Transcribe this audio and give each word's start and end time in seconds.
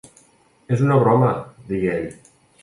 "És 0.77 0.81
una 0.85 0.97
broma," 1.03 1.29
digué 1.73 1.93
ell. 1.99 2.09